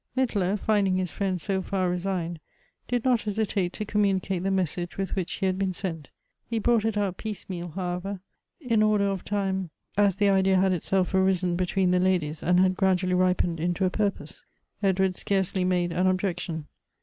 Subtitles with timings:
[0.17, 2.39] Mittler, finding his friend so far resigned,
[2.87, 6.09] did not hesi tate to communicate the message with which ho had been sent.
[6.43, 8.19] He brought it out piecemeal, however;
[8.59, 12.75] in order of time, as the idea had itself arisen between the ladies, and had
[12.77, 14.43] gradually ripened into a purpose.
[14.81, 16.65] Edward scarcely made an objection.